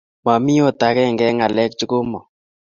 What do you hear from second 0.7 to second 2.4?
agenge eng ngalek cho komang?